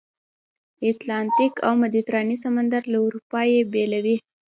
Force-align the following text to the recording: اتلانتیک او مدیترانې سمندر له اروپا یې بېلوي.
اتلانتیک 0.89 1.53
او 1.67 1.71
مدیترانې 1.83 2.35
سمندر 2.45 2.81
له 2.91 2.97
اروپا 3.05 3.41
یې 3.53 3.61
بېلوي. 3.71 4.17